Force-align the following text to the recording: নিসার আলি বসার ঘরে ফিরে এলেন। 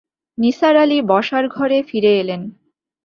নিসার 0.37 0.75
আলি 0.75 0.97
বসার 1.01 1.45
ঘরে 1.47 1.77
ফিরে 1.83 2.11
এলেন। 2.19 2.41